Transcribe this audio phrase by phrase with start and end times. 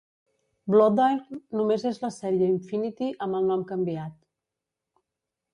[0.75, 4.17] "Bloodiron" només és la sèrie Infinity amb el nom canviat.